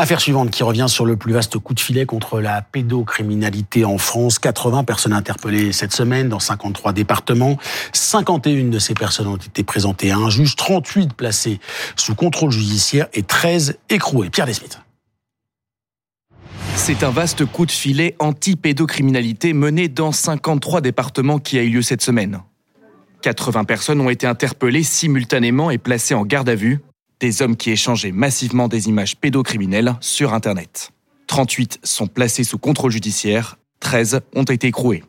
Affaire 0.00 0.20
suivante 0.20 0.52
qui 0.52 0.62
revient 0.62 0.86
sur 0.86 1.04
le 1.04 1.16
plus 1.16 1.32
vaste 1.32 1.58
coup 1.58 1.74
de 1.74 1.80
filet 1.80 2.06
contre 2.06 2.38
la 2.38 2.62
pédocriminalité 2.62 3.84
en 3.84 3.98
France. 3.98 4.38
80 4.38 4.84
personnes 4.84 5.12
interpellées 5.12 5.72
cette 5.72 5.92
semaine 5.92 6.28
dans 6.28 6.38
53 6.38 6.92
départements. 6.92 7.58
51 7.92 8.66
de 8.66 8.78
ces 8.78 8.94
personnes 8.94 9.26
ont 9.26 9.36
été 9.36 9.64
présentées 9.64 10.12
à 10.12 10.16
un 10.16 10.30
juge, 10.30 10.54
38 10.54 11.14
placées 11.14 11.58
sous 11.96 12.14
contrôle 12.14 12.52
judiciaire 12.52 13.08
et 13.12 13.24
13 13.24 13.76
écrouées. 13.90 14.30
Pierre 14.30 14.46
Desmith. 14.46 14.78
C'est 16.76 17.02
un 17.02 17.10
vaste 17.10 17.44
coup 17.44 17.66
de 17.66 17.72
filet 17.72 18.14
anti-pédocriminalité 18.20 19.52
mené 19.52 19.88
dans 19.88 20.12
53 20.12 20.80
départements 20.80 21.40
qui 21.40 21.58
a 21.58 21.62
eu 21.64 21.70
lieu 21.70 21.82
cette 21.82 22.02
semaine. 22.02 22.40
80 23.22 23.64
personnes 23.64 24.00
ont 24.00 24.10
été 24.10 24.28
interpellées 24.28 24.84
simultanément 24.84 25.72
et 25.72 25.78
placées 25.78 26.14
en 26.14 26.24
garde 26.24 26.48
à 26.48 26.54
vue, 26.54 26.78
des 27.20 27.42
hommes 27.42 27.56
qui 27.56 27.70
échangeaient 27.70 28.12
massivement 28.12 28.68
des 28.68 28.88
images 28.88 29.16
pédocriminelles 29.16 29.94
sur 30.00 30.34
Internet. 30.34 30.90
38 31.26 31.80
sont 31.82 32.06
placés 32.06 32.44
sous 32.44 32.58
contrôle 32.58 32.90
judiciaire, 32.90 33.58
13 33.80 34.20
ont 34.34 34.44
été 34.44 34.68
écroués 34.68 35.02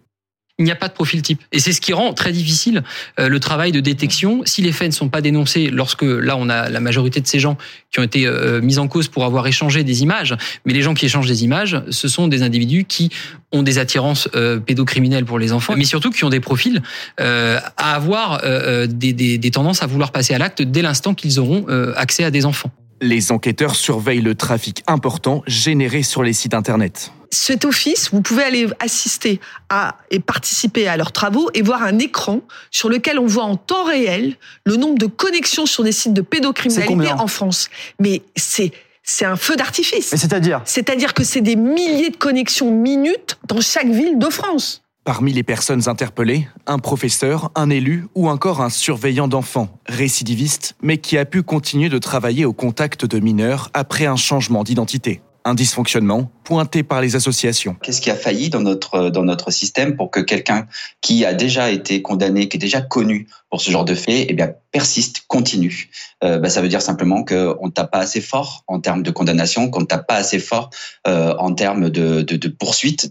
il 0.59 0.66
n'y 0.66 0.72
a 0.72 0.76
pas 0.76 0.90
de 0.90 0.94
profil 0.94 1.22
type. 1.22 1.41
Et 1.54 1.59
c'est 1.59 1.72
ce 1.72 1.80
qui 1.81 1.94
rend 1.94 2.13
très 2.13 2.34
difficile 2.34 2.84
euh, 3.20 3.30
le 3.30 3.40
travail 3.40 3.72
de 3.72 3.80
détection. 3.80 4.41
Si 4.45 4.62
les 4.62 4.73
faits 4.73 4.90
ne 4.90 4.94
sont 4.94 5.08
pas 5.08 5.22
dénoncés, 5.22 5.70
lorsque 5.70 6.04
là 6.04 6.35
on 6.38 6.49
a 6.49 6.70
la 6.70 6.80
majorité 6.82 7.22
de 7.22 7.27
ces 7.27 7.40
gens 7.40 7.58
qui 7.91 7.99
ont 7.99 8.04
été 8.04 8.27
euh, 8.27 8.62
mis 8.62 8.77
en 8.77 8.88
cause 8.88 9.08
pour 9.08 9.23
avoir 9.23 9.48
échangé 9.48 9.84
des 9.85 10.04
images, 10.04 10.35
mais 10.66 10.73
les 10.73 10.82
gens 10.82 10.94
qui 10.94 11.05
échangent 11.05 11.27
des 11.27 11.45
images, 11.45 11.82
ce 11.90 12.08
sont 12.09 12.27
des 12.27 12.44
individus 12.44 12.84
qui 12.84 13.09
ont 13.54 13.63
des 13.63 13.80
attirances 13.80 14.27
euh, 14.35 14.59
pédocriminelles 14.59 15.26
pour 15.26 15.40
les 15.40 15.54
enfants, 15.54 15.76
mais 15.77 15.85
surtout 15.85 16.12
qui 16.12 16.26
ont 16.26 16.30
des 16.30 16.41
profils 16.41 16.82
à 17.18 17.96
avoir 17.96 18.41
des, 18.88 19.13
des, 19.13 19.38
des 19.38 19.52
tendances 19.52 19.82
à 19.82 19.88
vouloir 19.88 20.12
passer 20.12 20.34
à 20.34 20.38
l'acte 20.38 20.62
dès 20.62 20.82
l'instant 20.82 21.13
qu'ils 21.13 21.40
auront 21.40 21.65
accès 21.96 22.24
à 22.24 22.32
des 22.32 22.46
enfants. 22.46 22.71
Les 23.02 23.32
enquêteurs 23.32 23.76
surveillent 23.76 24.22
le 24.22 24.36
trafic 24.36 24.84
important 24.88 25.44
généré 25.48 26.04
sur 26.04 26.24
les 26.24 26.34
sites 26.34 26.54
Internet 26.54 27.12
cet 27.32 27.66
office, 27.66 28.10
vous 28.12 28.22
pouvez 28.22 28.44
aller 28.44 28.68
assister 28.80 29.40
à 29.70 29.98
et 30.10 30.20
participer 30.20 30.88
à 30.88 30.98
leurs 30.98 31.12
travaux 31.12 31.50
et 31.54 31.62
voir 31.62 31.84
un 31.84 32.00
écran 32.00 32.42
sur 32.72 32.90
lequel 32.90 33.20
on 33.20 33.27
voit 33.27 33.44
en 33.44 33.55
temps 33.55 33.84
réel 33.84 34.36
le 34.66 34.76
nombre 34.77 34.98
de 34.98 35.05
connexions 35.05 35.66
sur 35.66 35.84
des 35.84 35.92
sites 35.92 36.14
de 36.14 36.22
pédocriminalité 36.22 37.12
en 37.12 37.27
France. 37.27 37.70
Mais 38.00 38.22
c'est 38.36 38.72
c'est 39.04 39.26
un 39.26 39.36
feu 39.36 39.55
d'artifice. 39.55 40.10
C'est-à-dire? 40.10 40.62
C'est-à-dire 40.66 41.16
que 41.16 41.24
c'est 41.24 41.42
des 41.42 41.55
milliers 41.55 42.12
de 42.12 42.18
connexions 42.18 42.72
minutes 42.72 43.38
dans 43.48 43.60
chaque 43.60 43.88
ville 43.88 44.20
de 44.20 44.30
France. 44.30 44.84
Parmi 45.10 45.34
les 45.34 45.41
personnes 45.41 45.90
interpellées, 45.90 46.48
un 46.68 46.77
professeur, 46.77 47.49
un 47.55 47.71
élu 47.71 48.05
ou 48.13 48.29
encore 48.29 48.62
un 48.62 48.70
surveillant 48.70 49.27
d'enfants, 49.27 49.79
récidiviste, 49.88 50.76
mais 50.84 50.99
qui 50.99 51.18
a 51.18 51.26
pu 51.26 51.41
continuer 51.41 51.90
de 51.90 51.98
travailler 51.98 52.46
au 52.46 52.54
contact 52.54 53.07
de 53.07 53.20
mineurs 53.20 53.71
après 53.74 54.05
un 54.05 54.18
changement 54.18 54.63
d'identité 54.63 55.21
un 55.46 55.55
dysfonctionnement 55.55 56.30
pointé 56.43 56.84
par 56.84 57.02
les 57.02 57.15
associations. 57.15 57.76
Qu'est-ce 57.82 58.02
qui 58.02 58.12
a 58.12 58.15
failli 58.15 58.49
dans 58.49 58.60
notre, 58.60 59.10
dans 59.10 59.24
notre 59.24 59.49
système 59.49 59.96
pour 59.96 60.12
que 60.12 60.20
quelqu'un 60.20 60.68
qui 61.02 61.26
a 61.26 61.34
déjà 61.34 61.71
été 61.71 62.04
condamné, 62.04 62.49
qui 62.49 62.57
est 62.57 62.60
déjà 62.60 62.82
connu 62.82 63.27
pour 63.49 63.62
ce 63.62 63.71
genre 63.71 63.85
de 63.85 63.96
fait, 63.96 64.28
eh 64.30 64.34
bien, 64.34 64.52
persiste, 64.72 65.24
continue? 65.28 65.90
Euh, 66.24 66.38
bah, 66.38 66.50
Ça 66.50 66.62
veut 66.62 66.68
dire 66.68 66.84
simplement 66.84 67.24
qu'on 67.24 67.66
ne 67.66 67.72
tape 67.72 67.90
pas 67.90 68.00
assez 68.00 68.22
fort 68.22 68.63
en 68.68 68.80
termes 68.80 69.02
de 69.02 69.09
condamnation, 69.09 69.72
qu'on 69.72 69.80
ne 69.80 69.85
tape 69.85 70.06
pas 70.06 70.18
assez 70.18 70.40
fort 70.40 70.69
euh, 71.07 71.34
en 71.40 71.56
termes 71.56 71.90
de, 71.90 72.22
de 72.22 72.47
poursuite. 72.50 73.09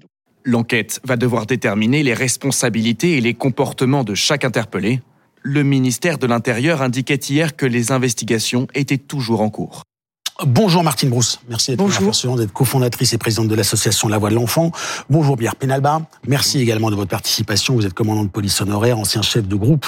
L'enquête 0.48 1.02
va 1.04 1.18
devoir 1.18 1.44
déterminer 1.44 2.02
les 2.02 2.14
responsabilités 2.14 3.18
et 3.18 3.20
les 3.20 3.34
comportements 3.34 4.02
de 4.02 4.14
chaque 4.14 4.46
interpellé. 4.46 5.02
Le 5.42 5.62
ministère 5.62 6.16
de 6.16 6.26
l'Intérieur 6.26 6.80
indiquait 6.80 7.16
hier 7.16 7.54
que 7.54 7.66
les 7.66 7.92
investigations 7.92 8.66
étaient 8.72 8.96
toujours 8.96 9.42
en 9.42 9.50
cours. 9.50 9.82
Bonjour 10.46 10.84
Martine 10.84 11.10
Brousse, 11.10 11.40
merci 11.48 11.72
d'être 11.74 12.36
d'être 12.36 12.52
cofondatrice 12.52 13.12
et 13.12 13.18
présidente 13.18 13.48
de 13.48 13.56
l'association 13.56 14.06
La 14.06 14.18
Voix 14.18 14.30
de 14.30 14.36
l'Enfant. 14.36 14.70
Bonjour 15.10 15.36
Pierre 15.36 15.56
Penalba, 15.56 16.02
merci 16.28 16.60
également 16.60 16.92
de 16.92 16.94
votre 16.94 17.10
participation. 17.10 17.74
Vous 17.74 17.84
êtes 17.84 17.92
commandant 17.92 18.22
de 18.22 18.28
police 18.28 18.60
honoraire, 18.60 19.00
ancien 19.00 19.20
chef 19.20 19.48
de 19.48 19.56
groupe 19.56 19.84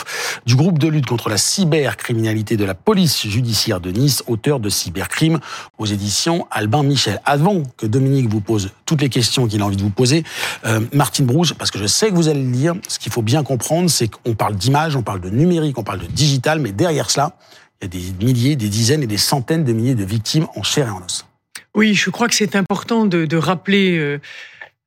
du 0.47 0.57
groupe 0.57 0.81
de 0.81 0.89
lutte 0.89 1.07
contre 1.07 1.29
la 1.29 1.37
cybercriminalité 1.37 2.57
de 2.57 2.65
la 2.65 2.75
police 2.75 3.29
judiciaire 3.29 3.81
de 3.81 3.93
Nice, 3.93 4.25
auteur 4.27 4.59
de 4.59 4.69
Cybercrime 4.71 5.39
aux 5.79 5.87
éditions 5.87 6.49
Albin 6.51 6.83
Michel. 6.83 7.21
Avant 7.27 7.63
que 7.77 7.87
Dominique 7.87 8.29
vous 8.29 8.41
pose 8.41 8.71
toutes 8.87 9.03
les 9.03 9.09
questions 9.09 9.47
qu'il 9.47 9.63
a 9.63 9.67
envie 9.67 9.77
de 9.77 9.83
vous 9.83 9.91
poser, 9.91 10.25
euh, 10.67 10.81
Martine 10.93 11.27
Brousse, 11.27 11.53
parce 11.53 11.71
que 11.71 11.79
je 11.79 11.87
sais 11.87 12.09
que 12.09 12.15
vous 12.15 12.27
allez 12.27 12.43
le 12.43 12.51
lire, 12.51 12.75
ce 12.89 12.99
qu'il 12.99 13.13
faut 13.13 13.23
bien 13.23 13.45
comprendre, 13.45 13.89
c'est 13.89 14.09
qu'on 14.09 14.35
parle 14.35 14.57
d'image, 14.57 14.97
on 14.97 15.03
parle 15.03 15.21
de 15.21 15.31
numérique, 15.31 15.79
on 15.79 15.85
parle 15.85 16.01
de 16.01 16.07
digital, 16.07 16.59
mais 16.59 16.73
derrière 16.73 17.09
cela, 17.09 17.37
il 17.81 17.85
y 17.85 17.87
a 17.87 17.89
des 17.89 18.25
milliers, 18.25 18.57
des 18.57 18.69
dizaines 18.69 19.03
et 19.03 19.07
des 19.07 19.17
centaines 19.17 19.65
de 19.65 19.73
milliers 19.73 19.95
de 19.95 20.05
victimes 20.05 20.47
en 20.55 20.63
chair 20.63 20.89
et 20.89 20.91
en 20.91 21.03
os. 21.05 21.27
Oui, 21.75 21.95
je 21.95 22.11
crois 22.11 22.29
que 22.29 22.35
c'est 22.35 22.57
important 22.57 23.07
de, 23.07 23.37
rappeler 23.37 23.97
euh, 23.97 24.21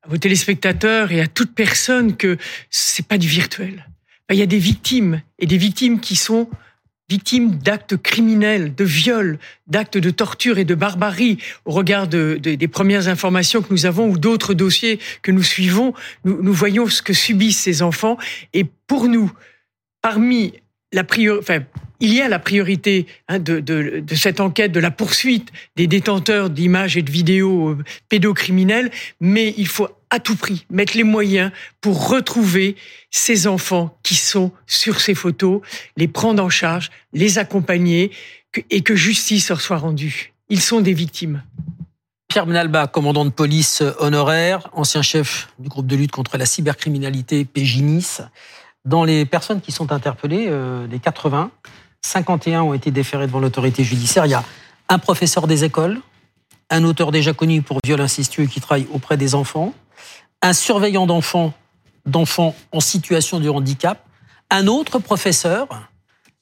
à 0.02 0.08
vos 0.08 0.18
téléspectateurs 0.18 1.12
et 1.12 1.20
à 1.20 1.26
toute 1.26 1.54
personne 1.54 2.16
que 2.16 2.36
c'est 2.70 3.06
pas 3.06 3.18
du 3.18 3.28
virtuel. 3.28 3.86
Il 4.30 4.36
y 4.36 4.42
a 4.42 4.46
des 4.46 4.58
victimes 4.58 5.20
et 5.38 5.46
des 5.46 5.58
victimes 5.58 6.00
qui 6.00 6.16
sont 6.16 6.48
victimes 7.10 7.56
d'actes 7.56 7.96
criminels, 7.98 8.74
de 8.74 8.84
viols, 8.84 9.38
d'actes 9.66 9.98
de 9.98 10.10
torture 10.10 10.58
et 10.58 10.64
de 10.64 10.74
barbarie. 10.74 11.38
Au 11.66 11.72
regard 11.72 12.08
des 12.08 12.68
premières 12.68 13.08
informations 13.08 13.60
que 13.60 13.70
nous 13.70 13.84
avons 13.84 14.08
ou 14.08 14.16
d'autres 14.16 14.54
dossiers 14.54 14.98
que 15.20 15.30
nous 15.30 15.42
suivons, 15.42 15.92
nous, 16.24 16.42
nous, 16.42 16.52
voyons 16.52 16.86
ce 16.86 17.02
que 17.02 17.12
subissent 17.12 17.60
ces 17.60 17.82
enfants. 17.82 18.16
Et 18.54 18.64
pour 18.86 19.08
nous, 19.08 19.30
parmi 20.00 20.54
il 22.00 22.12
y 22.12 22.20
a 22.20 22.28
la 22.28 22.38
priorité 22.38 23.06
hein, 23.28 23.38
de, 23.38 24.04
cette 24.14 24.40
enquête, 24.40 24.72
de 24.72 24.80
la 24.80 24.90
poursuite 24.90 25.50
des 25.76 25.86
détenteurs 25.86 26.50
d'images 26.50 26.96
et 26.96 27.02
de 27.02 27.10
vidéos 27.10 27.70
euh, 27.70 27.84
pédocriminels, 28.08 28.90
mais 29.20 29.54
il 29.56 29.66
faut 29.66 29.88
à 30.10 30.20
tout 30.20 30.36
prix 30.36 30.66
mettre 30.70 30.96
les 30.96 31.04
moyens 31.04 31.50
pour 31.80 32.08
retrouver 32.08 32.76
ces 33.10 33.46
enfants 33.46 33.96
qui 34.02 34.14
sont 34.16 34.52
sur 34.66 35.00
ces 35.00 35.14
photos, 35.14 35.60
les 35.96 36.08
prendre 36.08 36.42
en 36.42 36.50
charge, 36.50 36.90
les 37.12 37.38
accompagner 37.38 38.10
et 38.70 38.82
que 38.82 38.94
justice 38.94 39.48
leur 39.48 39.60
soit 39.60 39.78
rendue. 39.78 40.32
Ils 40.48 40.60
sont 40.60 40.80
des 40.80 40.92
victimes. 40.92 41.42
Pierre 42.28 42.46
Benalba, 42.46 42.86
commandant 42.86 43.24
de 43.24 43.30
police 43.30 43.82
honoraire, 43.98 44.68
ancien 44.72 45.02
chef 45.02 45.48
du 45.58 45.68
groupe 45.68 45.86
de 45.86 45.96
lutte 45.96 46.10
contre 46.10 46.36
la 46.36 46.46
cybercriminalité 46.46 47.44
PJ 47.44 47.78
Nice. 47.78 48.22
Dans 48.84 49.04
les 49.04 49.24
personnes 49.24 49.62
qui 49.62 49.72
sont 49.72 49.92
interpellées, 49.92 50.46
euh, 50.48 50.86
les 50.86 50.98
80, 50.98 51.50
51 52.02 52.62
ont 52.62 52.74
été 52.74 52.90
déférés 52.90 53.26
devant 53.26 53.40
l'autorité 53.40 53.82
judiciaire. 53.82 54.26
Il 54.26 54.30
y 54.30 54.34
a 54.34 54.44
un 54.90 54.98
professeur 54.98 55.46
des 55.46 55.64
écoles, 55.64 56.00
un 56.68 56.84
auteur 56.84 57.10
déjà 57.10 57.32
connu 57.32 57.62
pour 57.62 57.78
viol 57.82 58.00
incestueux 58.00 58.44
qui 58.44 58.60
travaille 58.60 58.86
auprès 58.92 59.16
des 59.16 59.34
enfants, 59.34 59.72
un 60.42 60.52
surveillant 60.52 61.06
d'enfants, 61.06 61.54
d'enfants 62.04 62.54
en 62.72 62.80
situation 62.80 63.40
de 63.40 63.48
handicap, 63.48 64.04
un 64.50 64.66
autre 64.66 64.98
professeur. 64.98 65.66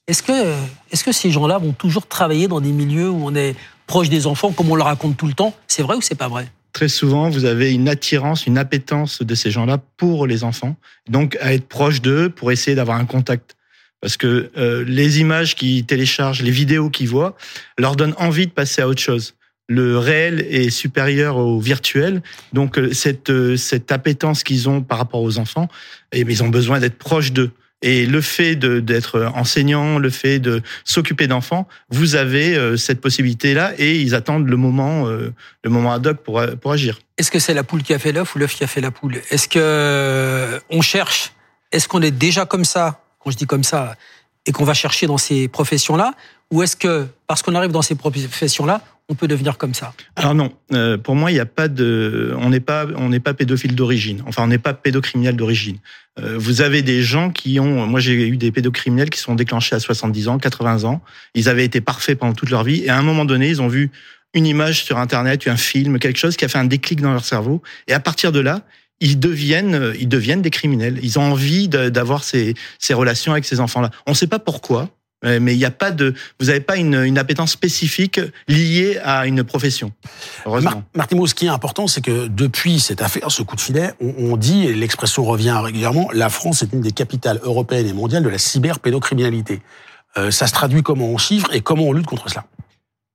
Est-ce 0.07 0.21
que, 0.21 0.53
est-ce 0.91 1.05
que 1.05 1.13
ces 1.13 1.31
gens-là 1.31 1.59
vont 1.59 1.71
toujours 1.71 2.07
travailler 2.07 2.49
dans 2.49 2.59
des 2.59 2.73
milieux 2.73 3.09
où 3.09 3.21
on 3.25 3.35
est 3.35 3.55
proche 3.87 4.09
des 4.09 4.27
enfants, 4.27 4.51
comme 4.51 4.69
on 4.69 4.75
le 4.75 4.83
raconte 4.83 5.15
tout 5.15 5.27
le 5.27 5.33
temps? 5.33 5.53
C'est 5.67 5.81
vrai 5.81 5.95
ou 5.95 6.01
c'est 6.01 6.15
pas 6.15 6.27
vrai? 6.27 6.51
Très 6.73 6.87
souvent, 6.87 7.29
vous 7.29 7.45
avez 7.45 7.71
une 7.71 7.87
attirance, 7.87 8.47
une 8.47 8.57
appétence 8.57 9.21
de 9.21 9.35
ces 9.35 9.51
gens-là 9.51 9.77
pour 9.97 10.27
les 10.27 10.43
enfants, 10.43 10.75
donc 11.07 11.37
à 11.39 11.53
être 11.53 11.67
proche 11.67 12.01
d'eux 12.01 12.29
pour 12.29 12.51
essayer 12.51 12.75
d'avoir 12.75 12.97
un 12.97 13.05
contact 13.05 13.55
parce 14.03 14.17
que 14.17 14.51
euh, 14.57 14.83
les 14.85 15.21
images 15.21 15.55
qu'ils 15.55 15.85
téléchargent, 15.85 16.41
les 16.41 16.51
vidéos 16.51 16.89
qu'ils 16.89 17.07
voient, 17.07 17.37
leur 17.77 17.95
donnent 17.95 18.15
envie 18.17 18.47
de 18.47 18.51
passer 18.51 18.81
à 18.81 18.87
autre 18.89 19.01
chose. 19.01 19.33
Le 19.69 19.97
réel 19.97 20.41
est 20.41 20.69
supérieur 20.71 21.37
au 21.37 21.57
virtuel, 21.61 22.21
donc 22.51 22.77
euh, 22.77 22.91
cette 22.91 23.29
euh, 23.29 23.55
cette 23.55 23.93
appétence 23.93 24.43
qu'ils 24.43 24.67
ont 24.67 24.81
par 24.81 24.97
rapport 24.97 25.21
aux 25.21 25.37
enfants, 25.37 25.69
eh 26.11 26.19
ils 26.19 26.43
ont 26.43 26.49
besoin 26.49 26.81
d'être 26.81 26.97
proches 26.97 27.31
d'eux. 27.31 27.51
Et 27.85 28.05
le 28.05 28.21
fait 28.21 28.55
d'être 28.55 29.29
enseignant, 29.35 29.99
le 29.99 30.09
fait 30.09 30.39
de 30.39 30.61
s'occuper 30.85 31.27
d'enfants, 31.27 31.67
vous 31.89 32.15
avez 32.15 32.77
cette 32.77 33.01
possibilité-là 33.01 33.73
et 33.77 33.99
ils 33.99 34.15
attendent 34.15 34.47
le 34.47 34.55
moment, 34.55 35.05
le 35.05 35.69
moment 35.69 35.91
ad 35.91 36.07
hoc 36.07 36.17
pour, 36.23 36.41
pour 36.61 36.71
agir. 36.71 36.99
Est-ce 37.17 37.29
que 37.29 37.39
c'est 37.39 37.53
la 37.53 37.63
poule 37.63 37.83
qui 37.83 37.93
a 37.93 37.99
fait 37.99 38.13
l'œuf 38.13 38.33
ou 38.35 38.39
l'œuf 38.39 38.55
qui 38.55 38.63
a 38.63 38.67
fait 38.67 38.79
la 38.79 38.89
poule? 38.89 39.19
Est-ce 39.29 39.49
que 39.49 40.61
on 40.69 40.81
cherche? 40.81 41.33
Est-ce 41.73 41.89
qu'on 41.89 42.01
est 42.01 42.11
déjà 42.11 42.45
comme 42.45 42.63
ça? 42.63 43.03
Quand 43.19 43.31
je 43.31 43.37
dis 43.37 43.45
comme 43.45 43.65
ça, 43.65 43.95
et 44.45 44.53
qu'on 44.53 44.63
va 44.63 44.73
chercher 44.73 45.05
dans 45.05 45.17
ces 45.17 45.49
professions-là? 45.49 46.13
Ou 46.51 46.63
est-ce 46.63 46.75
que, 46.77 47.07
parce 47.27 47.41
qu'on 47.41 47.55
arrive 47.55 47.71
dans 47.71 47.81
ces 47.81 47.95
professions-là, 47.95 48.81
on 49.09 49.15
peut 49.15 49.27
devenir 49.27 49.57
comme 49.57 49.73
ça 49.73 49.93
Alors 50.15 50.33
non, 50.33 50.53
euh, 50.71 50.97
pour 50.97 51.15
moi, 51.15 51.29
il 51.31 51.33
n'y 51.33 51.39
a 51.39 51.45
pas 51.45 51.67
de, 51.67 52.33
on 52.39 52.49
n'est 52.49 52.61
pas, 52.61 52.87
on 52.95 53.09
n'est 53.09 53.19
pas 53.19 53.33
pédophile 53.33 53.75
d'origine. 53.75 54.23
Enfin, 54.27 54.43
on 54.43 54.47
n'est 54.47 54.57
pas 54.57 54.73
pédocriminel 54.73 55.35
d'origine. 55.35 55.77
Euh, 56.19 56.37
vous 56.37 56.61
avez 56.61 56.81
des 56.81 57.03
gens 57.03 57.29
qui 57.29 57.59
ont, 57.59 57.85
moi 57.85 57.99
j'ai 57.99 58.13
eu 58.13 58.37
des 58.37 58.51
pédocriminels 58.51 59.09
qui 59.09 59.19
sont 59.19 59.35
déclenchés 59.35 59.75
à 59.75 59.79
70 59.79 60.27
ans, 60.29 60.37
80 60.37 60.85
ans. 60.85 61.01
Ils 61.35 61.49
avaient 61.49 61.65
été 61.65 61.81
parfaits 61.81 62.17
pendant 62.17 62.33
toute 62.33 62.49
leur 62.49 62.63
vie, 62.63 62.83
et 62.85 62.89
à 62.89 62.97
un 62.97 63.01
moment 63.01 63.25
donné, 63.25 63.49
ils 63.49 63.61
ont 63.61 63.67
vu 63.67 63.91
une 64.33 64.47
image 64.47 64.83
sur 64.83 64.97
Internet, 64.97 65.47
un 65.47 65.57
film, 65.57 65.99
quelque 65.99 66.17
chose 66.17 66.37
qui 66.37 66.45
a 66.45 66.47
fait 66.47 66.57
un 66.57 66.65
déclic 66.65 67.01
dans 67.01 67.11
leur 67.11 67.25
cerveau, 67.25 67.61
et 67.87 67.93
à 67.93 67.99
partir 67.99 68.31
de 68.31 68.39
là, 68.39 68.61
ils 68.99 69.19
deviennent, 69.19 69.93
ils 69.99 70.07
deviennent 70.07 70.41
des 70.41 70.49
criminels. 70.49 70.97
Ils 71.03 71.19
ont 71.19 71.23
envie 71.23 71.67
d'avoir 71.67 72.23
ces, 72.23 72.53
ces 72.79 72.93
relations 72.93 73.33
avec 73.33 73.43
ces 73.43 73.59
enfants-là. 73.59 73.91
On 74.07 74.11
ne 74.11 74.15
sait 74.15 74.27
pas 74.27 74.39
pourquoi. 74.39 74.89
Mais 75.23 75.55
il 75.55 75.57
n'y 75.57 75.65
a 75.65 75.71
pas 75.71 75.91
de, 75.91 76.13
vous 76.39 76.47
n'avez 76.47 76.59
pas 76.59 76.77
une, 76.77 76.95
une, 76.95 77.17
appétence 77.17 77.51
spécifique 77.51 78.19
liée 78.47 78.99
à 79.03 79.25
une 79.25 79.43
profession. 79.43 79.91
Heureusement. 80.45 80.83
Martin 80.95 81.17
ce 81.25 81.33
qui 81.33 81.45
est 81.45 81.49
important, 81.49 81.87
c'est 81.87 82.01
que 82.01 82.27
depuis 82.27 82.79
cette 82.79 83.01
affaire, 83.01 83.31
ce 83.31 83.41
coup 83.41 83.55
de 83.55 83.61
filet, 83.61 83.93
on, 84.01 84.13
on 84.17 84.37
dit, 84.37 84.65
et 84.65 84.73
l'expression 84.73 85.23
revient 85.23 85.57
régulièrement, 85.63 86.09
la 86.13 86.29
France 86.29 86.63
est 86.63 86.73
une 86.73 86.81
des 86.81 86.91
capitales 86.91 87.39
européennes 87.43 87.87
et 87.87 87.93
mondiales 87.93 88.23
de 88.23 88.29
la 88.29 88.37
cyberpédocriminalité. 88.37 89.61
Euh, 90.17 90.31
ça 90.31 90.47
se 90.47 90.53
traduit 90.53 90.83
comment 90.83 91.07
on 91.07 91.17
chiffre 91.17 91.53
et 91.53 91.61
comment 91.61 91.83
on 91.83 91.93
lutte 91.93 92.05
contre 92.05 92.29
cela? 92.29 92.45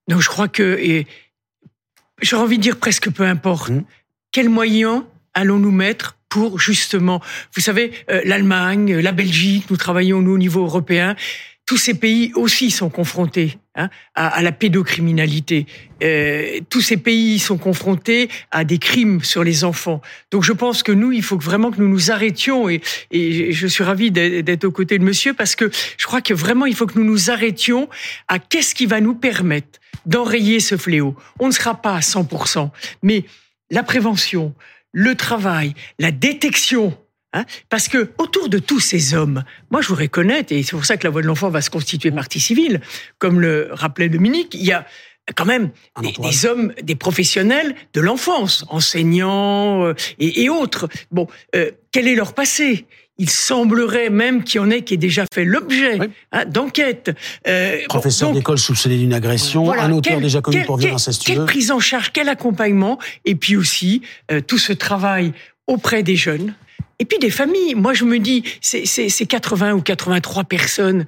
Donc 0.09 0.21
je 0.21 0.29
crois 0.29 0.49
que, 0.49 0.79
et 0.81 1.07
j'aurais 2.23 2.43
envie 2.43 2.59
de 2.59 2.63
dire 2.63 2.79
presque 2.79 3.11
peu 3.11 3.25
importe, 3.25 3.71
mmh. 3.71 3.85
quels 4.33 4.49
moyens 4.49 5.03
allons-nous 5.35 5.71
mettre 5.71 6.17
pour 6.29 6.59
justement, 6.59 7.23
vous 7.55 7.63
savez, 7.63 7.93
euh, 8.11 8.21
l'Allemagne, 8.25 8.99
la 8.99 9.13
Belgique, 9.13 9.71
nous 9.71 9.77
travaillons 9.77 10.21
nous 10.21 10.33
au 10.33 10.39
niveau 10.39 10.65
européen, 10.65 11.17
tous 11.69 11.77
ces 11.77 11.93
pays 11.93 12.33
aussi 12.35 12.71
sont 12.71 12.89
confrontés 12.89 13.59
hein, 13.75 13.91
à, 14.15 14.41
la 14.41 14.53
pédocriminalité. 14.53 15.67
Euh, 16.03 16.61
tous 16.71 16.81
ces 16.81 16.97
pays 16.97 17.39
sont 17.39 17.59
confrontés 17.59 18.31
à 18.51 18.65
des 18.65 18.79
crimes 18.79 19.23
sur 19.23 19.45
les 19.45 19.65
enfants. 19.65 20.01
Donc 20.31 20.45
je 20.45 20.55
pense 20.55 20.83
que 20.83 20.93
nous, 20.93 21.13
il 21.13 21.23
faut 21.23 21.37
vraiment 21.37 21.71
que 21.71 21.79
nous 21.79 21.89
nous 21.89 22.11
arrêtions 22.11 22.71
et, 22.71 22.81
et 23.11 23.53
je 23.53 23.67
suis 23.67 23.85
ravi 23.85 24.11
d'être 24.11 24.65
aux 24.65 24.71
côtés 24.71 24.99
de 24.99 25.05
Monsieur 25.05 25.35
parce 25.35 25.55
que 25.57 25.71
je 25.99 26.07
crois 26.07 26.23
que 26.23 26.33
vraiment 26.33 26.65
il 26.65 26.75
faut 26.75 26.87
que 26.87 26.99
nous 26.99 27.05
nous 27.05 27.31
arrêtions 27.31 27.91
à 28.29 28.39
qu'est-ce 28.39 28.75
qui 28.75 28.87
va 28.87 29.03
nous 29.03 29.15
permettre 29.15 29.79
d'enrayer 30.07 30.61
ce 30.61 30.79
fléau. 30.79 31.17
On 31.39 31.49
ne 31.49 31.53
sera 31.53 31.75
pas 31.75 31.97
à 31.97 32.01
100%, 32.01 32.71
mais 33.03 33.25
la 33.71 33.83
prévention, 33.83 34.55
le 34.93 35.17
travail, 35.17 35.75
la 35.99 36.13
détection 36.13 36.97
Hein 37.39 37.45
Parce 37.69 37.89
que 37.89 38.11
autour 38.19 38.49
de 38.49 38.59
tous 38.59 38.81
ces 38.81 39.15
hommes, 39.15 39.45
moi 39.71 39.81
je 39.81 39.89
voudrais 39.89 40.09
connaître, 40.09 40.53
et 40.53 40.63
c'est 40.63 40.73
pour 40.73 40.85
ça 40.85 40.97
que 40.97 41.05
la 41.05 41.11
voix 41.11 41.23
de 41.23 41.27
l'enfant 41.27 41.51
va 41.51 41.61
se 41.61 41.71
constituer 41.71 42.11
partie 42.11 42.41
civile, 42.41 42.81
comme 43.19 43.41
le 43.41 43.69
rappelait 43.73 44.09
Dominique, 44.09 44.55
il 44.55 44.65
y 44.65 44.73
a 44.73 44.87
quand 45.35 45.45
même 45.45 45.71
des, 46.01 46.47
hommes, 46.47 46.73
des 46.83 46.95
professionnels 46.95 47.75
de 47.93 48.01
l'enfance, 48.01 48.65
enseignants 48.69 49.85
euh, 49.85 49.95
et, 50.19 50.49
autres. 50.49 50.89
Bon, 51.13 51.27
euh, 51.55 51.71
quel 51.93 52.09
est 52.09 52.15
leur 52.15 52.33
passé? 52.33 52.87
Il 53.19 53.29
semblerait 53.29 54.11
même 54.11 54.43
qu'il 54.43 54.61
y 54.61 54.65
en 54.65 54.71
ait 54.71 54.83
qui 54.83 54.95
aient 54.95 54.97
déjà 54.97 55.25
fait 55.33 55.45
l'objet 55.45 55.99
hein, 56.33 56.45
d'enquêtes. 56.47 57.11
Euh, 57.47 57.81
Professeur 57.89 58.33
d'école 58.33 58.59
soupçonné 58.59 58.97
d'une 58.97 59.13
agression, 59.13 59.73
un 59.73 59.93
auteur 59.93 60.21
déjà 60.21 60.41
connu 60.41 60.65
pour 60.65 60.79
viol 60.79 60.95
incestueux. 60.95 61.35
Quelle 61.35 61.45
prise 61.45 61.71
en 61.71 61.81
charge, 61.81 62.11
quel 62.13 62.29
accompagnement, 62.29 62.99
et 63.25 63.35
puis 63.35 63.57
aussi 63.57 64.03
tout 64.47 64.59
ce 64.59 64.73
travail 64.73 65.33
auprès 65.67 66.03
des 66.03 66.17
jeunes, 66.17 66.55
et 66.99 67.05
puis 67.05 67.19
des 67.19 67.31
familles. 67.31 67.75
Moi, 67.75 67.95
je 67.95 68.05
me 68.05 68.19
dis, 68.19 68.43
ces, 68.61 68.87
ces 68.87 69.27
80 69.27 69.75
ou 69.75 69.83
83 69.83 70.45
personnes, 70.45 71.07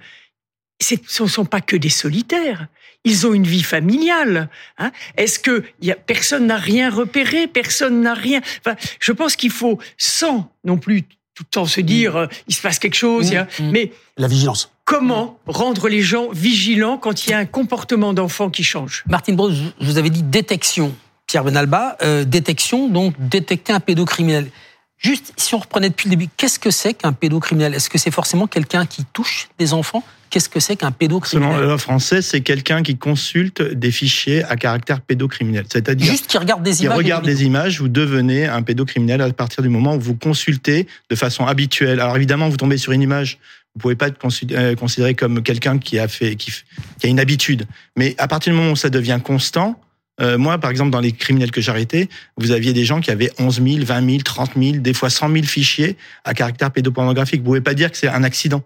ce 0.81 1.23
ne 1.23 1.29
sont 1.29 1.45
pas 1.45 1.61
que 1.61 1.77
des 1.77 1.89
solitaires. 1.89 2.67
Ils 3.05 3.27
ont 3.27 3.33
une 3.33 3.47
vie 3.47 3.63
familiale. 3.63 4.49
Hein. 4.79 4.93
Est-ce 5.17 5.39
que 5.39 5.65
y 5.81 5.91
a, 5.91 5.97
personne 5.97 6.47
n'a 6.47 6.57
rien 6.57 6.91
repéré, 6.91 7.47
personne 7.47 8.03
n'a 8.03 8.15
rien. 8.15 8.41
Enfin, 8.65 8.77
je 9.01 9.13
pense 9.13 9.37
qu'il 9.37 9.51
faut, 9.51 9.79
sans 9.97 10.53
non 10.65 10.77
plus 10.77 11.03
tout 11.35 11.45
le 11.45 11.51
temps 11.51 11.67
se 11.67 11.81
dire, 11.81 12.15
mm. 12.15 12.19
euh, 12.19 12.27
il 12.49 12.55
se 12.55 12.61
passe 12.61 12.79
quelque 12.79 12.97
chose, 12.97 13.33
mm. 13.33 13.47
Mm. 13.59 13.71
mais 13.71 13.93
la 14.19 14.29
vigilance. 14.29 14.71
Comment 14.85 15.39
rendre 15.47 15.89
les 15.89 16.03
gens 16.03 16.29
vigilants 16.31 16.99
quand 16.99 17.25
il 17.25 17.31
y 17.31 17.33
a 17.33 17.39
un 17.39 17.47
comportement 17.47 18.13
d'enfant 18.13 18.51
qui 18.51 18.65
change? 18.65 19.05
Martine 19.09 19.37
Bros, 19.37 19.51
je 19.51 19.63
vous 19.81 19.97
avais 19.97 20.11
dit 20.11 20.23
détection. 20.23 20.95
Pierre 21.27 21.45
Benalba, 21.45 21.97
euh, 22.03 22.25
détection, 22.25 22.89
donc 22.89 23.15
détecter 23.19 23.73
un 23.73 23.81
pédocriminel. 23.81 24.51
Juste, 25.01 25.33
si 25.39 25.55
on 25.55 25.59
reprenait 25.59 25.89
depuis 25.89 26.11
le 26.11 26.17
début, 26.17 26.29
qu'est-ce 26.37 26.59
que 26.59 26.71
c'est 26.71 26.93
qu'un 26.93 27.15
pédocriminel? 27.15 27.75
Est-ce 27.75 27.89
que 27.89 27.97
c'est 27.97 28.11
forcément 28.11 28.47
quelqu'un 28.47 28.85
qui 28.85 29.05
touche 29.07 29.49
des 29.59 29.73
enfants? 29.73 30.05
Qu'est-ce 30.29 30.51
que 30.51 30.61
c'est 30.61 30.77
qu'un 30.77 30.93
pédocriminel? 30.93 31.57
Selon 31.57 31.71
le 31.71 31.77
français, 31.79 32.21
c'est 32.21 32.43
quelqu'un 32.43 32.83
qui 32.83 32.99
consulte 32.99 33.63
des 33.63 33.91
fichiers 33.91 34.45
à 34.45 34.57
caractère 34.57 35.01
pédocriminel. 35.01 35.65
C'est-à-dire 35.73 36.07
juste 36.07 36.27
qui 36.27 36.37
regarde 36.37 36.63
des 36.63 36.83
images. 36.83 36.97
Qui 36.97 37.03
regarde 37.03 37.25
des 37.25 37.45
images, 37.45 37.81
vous 37.81 37.89
devenez 37.89 38.47
un 38.47 38.63
pédocriminel 38.63 39.23
à 39.23 39.33
partir 39.33 39.63
du 39.63 39.71
moment 39.71 39.95
où 39.97 40.01
vous 40.01 40.15
consultez 40.15 40.87
de 41.09 41.17
façon 41.17 41.47
habituelle. 41.47 41.99
Alors 41.99 42.17
évidemment, 42.17 42.51
vous 42.51 42.59
tombez 42.59 42.77
sur 42.77 42.93
une 42.93 43.03
image, 43.03 43.39
vous 43.75 43.81
pouvez 43.81 43.97
pas 43.97 44.09
être 44.09 44.19
euh, 44.53 44.75
considéré 44.77 45.15
comme 45.15 45.43
quelqu'un 45.43 45.79
qui 45.79 45.99
a 45.99 46.09
fait, 46.09 46.37
qui, 46.37 46.53
qui 46.99 47.07
a 47.07 47.09
une 47.09 47.21
habitude. 47.21 47.67
Mais 47.97 48.15
à 48.19 48.29
partir 48.29 48.53
du 48.53 48.59
moment 48.59 48.73
où 48.73 48.77
ça 48.77 48.91
devient 48.91 49.19
constant, 49.25 49.81
euh, 50.21 50.39
moi, 50.39 50.59
par 50.59 50.71
exemple, 50.71 50.91
dans 50.91 51.01
les 51.01 51.13
criminels 51.13 51.51
que 51.51 51.61
j'arrêtais, 51.61 52.09
vous 52.37 52.51
aviez 52.51 52.73
des 52.73 52.85
gens 52.85 53.01
qui 53.01 53.11
avaient 53.11 53.31
11 53.39 53.63
000, 53.63 53.85
20 53.85 54.11
000, 54.11 54.23
30 54.23 54.51
000, 54.57 54.77
des 54.79 54.95
fois 54.95 55.11
100 55.11 55.33
000 55.33 55.45
fichiers 55.45 55.97
à 56.25 56.35
caractère 56.35 56.71
pédopornographique. 56.71 57.41
Vous 57.41 57.47
pouvez 57.47 57.61
pas 57.61 57.75
dire 57.75 57.91
que 57.91 57.97
c'est 57.97 58.09
un 58.09 58.23
accident. 58.23 58.63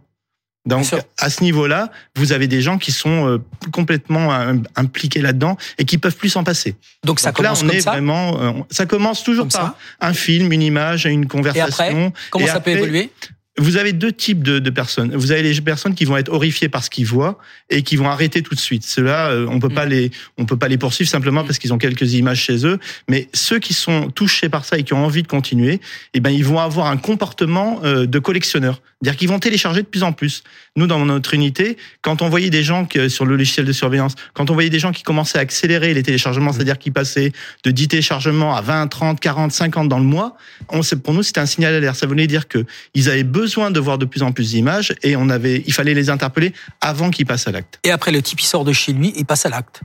Donc, 0.66 0.86
à 1.18 1.28
ce 1.28 1.42
niveau-là, 1.42 1.90
vous 2.16 2.32
avez 2.32 2.48
des 2.48 2.62
gens 2.62 2.78
qui 2.78 2.90
sont 2.90 3.28
euh, 3.28 3.38
complètement 3.70 4.32
euh, 4.32 4.54
impliqués 4.76 5.20
là-dedans 5.20 5.58
et 5.76 5.84
qui 5.84 5.98
peuvent 5.98 6.16
plus 6.16 6.30
s'en 6.30 6.42
passer. 6.42 6.74
Donc, 7.04 7.20
ça 7.20 7.32
commence 7.32 7.62
là, 7.62 7.68
on 7.70 7.72
est 7.76 7.80
ça 7.82 7.90
vraiment, 7.90 8.66
ça 8.70 8.86
commence 8.86 9.22
toujours 9.22 9.46
par 9.48 9.76
un 10.00 10.14
film, 10.14 10.52
une 10.52 10.62
image, 10.62 11.04
une 11.04 11.26
conversation. 11.26 11.84
Et 11.84 12.06
après, 12.06 12.12
comment 12.30 12.46
ça 12.46 12.60
peut 12.60 12.70
évoluer? 12.70 13.10
Vous 13.58 13.76
avez 13.76 13.92
deux 13.92 14.12
types 14.12 14.42
de, 14.42 14.58
de, 14.58 14.70
personnes. 14.70 15.14
Vous 15.14 15.30
avez 15.30 15.42
les 15.42 15.60
personnes 15.60 15.94
qui 15.94 16.04
vont 16.04 16.16
être 16.16 16.28
horrifiées 16.28 16.68
par 16.68 16.82
ce 16.82 16.90
qu'ils 16.90 17.06
voient 17.06 17.38
et 17.70 17.82
qui 17.82 17.94
vont 17.94 18.08
arrêter 18.08 18.42
tout 18.42 18.54
de 18.54 18.60
suite. 18.60 18.84
Ceux-là, 18.84 19.28
euh, 19.30 19.46
on 19.48 19.60
peut 19.60 19.68
pas 19.68 19.86
mm. 19.86 19.90
les, 19.90 20.10
on 20.38 20.44
peut 20.44 20.56
pas 20.56 20.66
les 20.66 20.78
poursuivre 20.78 21.08
simplement 21.08 21.44
mm. 21.44 21.46
parce 21.46 21.58
qu'ils 21.58 21.72
ont 21.72 21.78
quelques 21.78 22.14
images 22.14 22.40
chez 22.40 22.66
eux. 22.66 22.80
Mais 23.08 23.28
ceux 23.32 23.60
qui 23.60 23.72
sont 23.72 24.10
touchés 24.10 24.48
par 24.48 24.64
ça 24.64 24.76
et 24.76 24.82
qui 24.82 24.92
ont 24.92 25.04
envie 25.04 25.22
de 25.22 25.28
continuer, 25.28 25.80
eh 26.14 26.20
ben 26.20 26.30
ils 26.30 26.44
vont 26.44 26.58
avoir 26.58 26.88
un 26.88 26.96
comportement 26.96 27.80
euh, 27.84 28.06
de 28.06 28.18
collectionneur, 28.18 28.80
c'est-à-dire 29.04 29.18
qu'ils 29.18 29.28
vont 29.28 29.38
télécharger 29.38 29.82
de 29.82 29.86
plus 29.86 30.02
en 30.02 30.12
plus. 30.12 30.42
Nous, 30.76 30.86
dans 30.86 31.04
notre 31.04 31.34
unité, 31.34 31.76
quand 32.00 32.22
on 32.22 32.30
voyait 32.30 32.48
des 32.48 32.62
gens 32.62 32.86
qui, 32.86 33.10
sur 33.10 33.26
le 33.26 33.36
logiciel 33.36 33.66
de 33.66 33.72
surveillance, 33.72 34.14
quand 34.32 34.48
on 34.50 34.54
voyait 34.54 34.70
des 34.70 34.78
gens 34.78 34.92
qui 34.92 35.02
commençaient 35.02 35.36
à 35.36 35.42
accélérer 35.42 35.92
les 35.92 36.02
téléchargements, 36.02 36.50
mm. 36.50 36.54
c'est-à-dire 36.54 36.78
qui 36.78 36.90
passaient 36.90 37.32
de 37.64 37.70
10 37.70 37.88
téléchargements 37.88 38.56
à 38.56 38.62
20, 38.62 38.86
30, 38.86 39.20
40, 39.20 39.52
50 39.52 39.88
dans 39.90 39.98
le 39.98 40.04
mois, 40.04 40.38
on, 40.70 40.80
pour 41.02 41.12
nous, 41.12 41.22
c'était 41.22 41.40
un 41.40 41.46
signal 41.46 41.74
d'alerte. 41.74 41.96
Ça 41.96 42.06
voulait 42.06 42.26
dire 42.26 42.48
que 42.48 42.64
ils 42.94 43.10
avaient 43.10 43.24
besoin 43.24 43.70
de 43.70 43.78
voir 43.78 43.98
de 43.98 44.06
plus 44.06 44.22
en 44.22 44.32
plus 44.32 44.52
d'images 44.52 44.94
et 45.02 45.16
on 45.16 45.28
avait, 45.28 45.62
il 45.66 45.74
fallait 45.74 45.94
les 45.94 46.08
interpeller 46.08 46.54
avant 46.80 47.10
qu'ils 47.10 47.26
passent 47.26 47.46
à 47.46 47.52
l'acte. 47.52 47.80
Et 47.84 47.90
après, 47.90 48.10
le 48.10 48.22
type, 48.22 48.40
il 48.40 48.46
sort 48.46 48.64
de 48.64 48.72
chez 48.72 48.94
lui 48.94 49.12
et 49.16 49.24
passe 49.24 49.44
à 49.44 49.50
l'acte. 49.50 49.82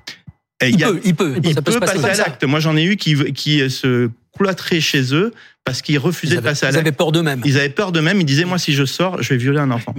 Il, 0.62 0.78
peut, 0.78 1.02
il 1.04 1.16
peut, 1.16 1.36
il 1.44 1.56
peut, 1.56 1.80
passer, 1.80 2.04
à 2.04 2.16
l'acte. 2.16 2.44
Moi, 2.46 2.60
j'en 2.60 2.76
ai 2.76 2.84
eu 2.84 2.96
qui, 2.98 3.34
qui 3.34 3.70
se 3.70 4.10
cloîtraient 4.38 4.82
chez 4.82 5.14
eux 5.14 5.34
parce 5.66 5.82
qu'ils 5.84 6.00
refusaient 6.00 6.38
de 6.38 6.42
passer 6.42 6.66
à 6.66 6.72
l'acte. 6.72 6.78
Ils 6.78 6.88
avaient 6.88 6.96
peur 6.96 7.12
d'eux-mêmes. 7.12 7.42
Ils 7.46 7.58
avaient 7.58 7.70
peur 7.70 7.92
d'eux-mêmes. 7.92 8.20
Ils 8.20 8.26
disaient, 8.26 8.46
moi, 8.46 8.58
si 8.58 8.74
je 8.74 8.86
sors, 8.86 9.22
je 9.22 9.30
vais 9.30 9.38
violer 9.38 9.60
un 9.60 9.70
enfant. 9.70 9.94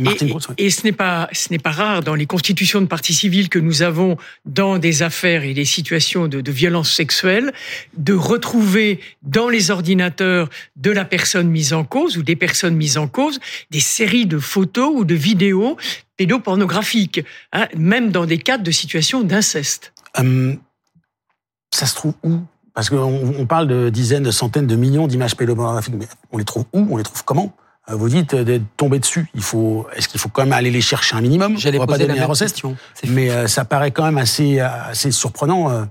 Et, 0.59 0.67
et 0.67 0.71
ce 0.71 0.82
n'est 0.82 0.93
pas, 0.93 1.29
ce 1.32 1.49
n'est 1.50 1.61
pas 1.61 1.71
rare 1.71 2.03
dans 2.03 2.17
les 2.17 2.27
constitutions 2.27 2.81
de 2.81 2.87
partie 2.87 3.14
civile 3.14 3.49
que 3.49 3.61
nous 3.61 3.83
avons 3.83 4.16
dans 4.47 4.78
des 4.78 5.02
affaires 5.02 5.45
et 5.45 5.55
des 5.55 5.64
situations 5.64 6.26
de, 6.26 6.40
de 6.40 6.50
violence 6.50 6.93
sexuelle, 6.93 7.52
de 7.97 8.14
retrouver 8.14 8.99
dans 9.23 9.49
les 9.49 9.71
ordinateurs 9.71 10.49
de 10.75 10.90
la 10.90 11.05
personne 11.05 11.49
mise 11.49 11.73
en 11.73 11.85
cause 11.85 12.16
ou 12.16 12.23
des 12.23 12.37
personnes 12.37 12.75
mises 12.75 12.99
en 12.99 13.07
cause 13.07 13.38
des 13.71 13.81
séries 13.81 14.26
de 14.26 14.38
photos 14.38 14.90
ou 14.93 15.05
de 15.05 15.14
vidéos 15.14 15.76
pédopornographiques, 16.16 17.23
hein, 17.52 17.69
même 17.76 18.11
dans 18.11 18.26
des 18.26 18.38
cas 18.38 18.59
de 18.59 18.71
situations 18.71 19.23
d'inceste. 19.23 19.93
Hum, 20.16 20.59
ça 21.73 21.87
se 21.87 21.95
trouve 21.95 22.14
où? 22.25 22.40
Parce 22.75 22.91
qu'on 22.91 23.35
on 23.39 23.47
parle 23.47 23.67
de 23.69 23.89
dizaines, 23.89 24.23
de 24.23 24.31
centaines 24.31 24.67
de 24.67 24.77
millions 24.77 25.07
d'images 25.07 25.37
pédopornographiques, 25.37 25.95
mais 25.99 26.09
on 26.33 26.39
les 26.39 26.45
trouve 26.45 26.65
où? 26.73 26.87
On 26.91 26.97
les 26.97 27.03
trouve 27.03 27.25
comment? 27.25 27.55
Euh, 27.89 27.95
vous 27.95 28.09
dites 28.09 28.35
euh, 28.35 28.45
d'être 28.45 28.65
tombé 28.77 28.99
dessus. 28.99 29.27
Il 29.35 29.43
faut, 29.43 29.87
est-ce 29.95 30.09
qu'il 30.09 30.21
faut 30.21 30.29
quand 30.29 30.43
même 30.43 30.53
aller 30.53 30.71
les 30.71 30.81
chercher 30.81 31.17
un 31.17 31.21
minimum? 31.21 31.59
J'allais 31.59 31.79
pas 31.79 31.87
donner 31.87 32.15
la 32.15 32.27
question. 32.27 32.77
mais 33.09 33.31
euh, 33.31 33.47
ça 33.47 33.65
paraît 33.65 33.91
quand 33.91 34.05
même 34.05 34.19
assez, 34.19 34.61
assez 34.61 35.11
surprenant. 35.11 35.89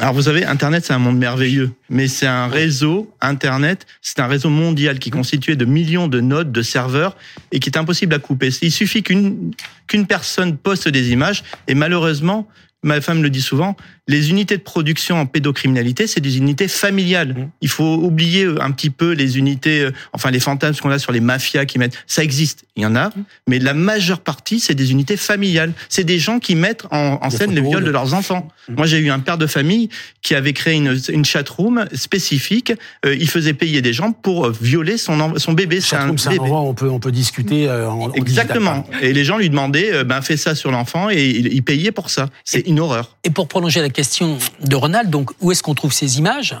Alors 0.00 0.12
vous 0.12 0.22
savez, 0.22 0.44
Internet, 0.44 0.84
c'est 0.84 0.92
un 0.92 0.98
monde 0.98 1.18
merveilleux, 1.18 1.70
mais 1.88 2.08
c'est 2.08 2.26
un 2.26 2.48
réseau, 2.48 3.14
Internet, 3.20 3.86
c'est 4.02 4.18
un 4.18 4.26
réseau 4.26 4.50
mondial 4.50 4.98
qui 4.98 5.10
est 5.10 5.12
constitué 5.12 5.54
de 5.54 5.64
millions 5.64 6.08
de 6.08 6.20
nodes, 6.20 6.50
de 6.50 6.62
serveurs, 6.62 7.16
et 7.52 7.60
qui 7.60 7.70
est 7.70 7.78
impossible 7.78 8.12
à 8.14 8.18
couper. 8.18 8.48
Il 8.62 8.72
suffit 8.72 9.04
qu'une 9.04 9.52
qu'une 9.86 10.06
personne 10.06 10.56
poste 10.56 10.88
des 10.88 11.12
images, 11.12 11.44
et 11.68 11.74
malheureusement, 11.74 12.48
ma 12.84 13.00
femme 13.00 13.22
le 13.22 13.30
dit 13.30 13.42
souvent, 13.42 13.76
les 14.06 14.30
unités 14.30 14.56
de 14.58 14.62
production 14.62 15.18
en 15.18 15.26
pédocriminalité, 15.26 16.06
c'est 16.06 16.20
des 16.20 16.36
unités 16.36 16.68
familiales. 16.68 17.34
Mmh. 17.34 17.50
Il 17.62 17.68
faut 17.68 17.94
oublier 17.94 18.44
euh, 18.44 18.62
un 18.62 18.70
petit 18.70 18.90
peu 18.90 19.12
les 19.12 19.38
unités, 19.38 19.80
euh, 19.80 19.92
enfin 20.12 20.30
les 20.30 20.40
fantasmes 20.40 20.80
qu'on 20.80 20.90
a 20.90 20.98
sur 20.98 21.10
les 21.10 21.20
mafias 21.20 21.64
qui 21.64 21.78
mettent. 21.78 21.96
Ça 22.06 22.22
existe, 22.22 22.64
il 22.76 22.82
y 22.82 22.86
en 22.86 22.96
a, 22.96 23.08
mmh. 23.08 23.24
mais 23.48 23.58
la 23.58 23.72
majeure 23.72 24.20
partie, 24.20 24.60
c'est 24.60 24.74
des 24.74 24.92
unités 24.92 25.16
familiales. 25.16 25.72
C'est 25.88 26.04
des 26.04 26.18
gens 26.18 26.38
qui 26.38 26.54
mettent 26.54 26.84
en, 26.90 27.30
scène 27.30 27.54
le 27.54 27.62
viol 27.62 27.82
de 27.82 27.90
leurs 27.90 28.12
enfants. 28.12 28.48
Mmh. 28.68 28.74
Moi, 28.74 28.86
j'ai 28.86 28.98
eu 28.98 29.10
un 29.10 29.20
père 29.20 29.38
de 29.38 29.46
famille 29.46 29.88
qui 30.20 30.34
avait 30.34 30.52
créé 30.52 30.74
une, 30.74 30.98
une 31.08 31.24
chatroom 31.24 31.86
spécifique. 31.94 32.72
Euh, 33.06 33.16
il 33.18 33.28
faisait 33.28 33.54
payer 33.54 33.80
des 33.80 33.94
gens 33.94 34.12
pour 34.12 34.50
violer 34.50 34.98
son, 34.98 35.38
son 35.38 35.52
bébé. 35.54 35.80
C'est 35.80 35.96
un, 35.96 36.12
bébé. 36.12 36.38
on 36.40 36.74
peut, 36.74 36.90
on 36.90 37.00
peut 37.00 37.12
discuter. 37.12 37.68
Exactement. 38.16 38.86
et 39.00 39.14
les 39.14 39.24
gens 39.24 39.38
lui 39.38 39.48
demandaient, 39.48 40.04
ben 40.04 40.20
fais 40.20 40.36
ça 40.36 40.54
sur 40.54 40.70
l'enfant 40.70 41.08
et 41.10 41.24
il, 41.24 41.62
payait 41.62 41.92
pour 41.92 42.10
ça. 42.10 42.28
C'est 42.44 42.66
une 42.74 42.80
horreur. 42.80 43.16
Et 43.22 43.30
pour 43.30 43.46
prolonger 43.46 43.80
la 43.80 43.88
question 43.88 44.36
de 44.60 44.76
Ronald, 44.76 45.08
donc 45.08 45.30
où 45.40 45.52
est-ce 45.52 45.62
qu'on 45.62 45.74
trouve 45.74 45.92
ces 45.92 46.18
images 46.18 46.56